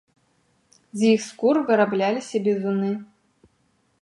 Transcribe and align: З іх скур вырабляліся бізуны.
З 1.01 1.11
іх 1.17 1.21
скур 1.27 1.55
вырабляліся 1.67 2.37
бізуны. 2.49 2.91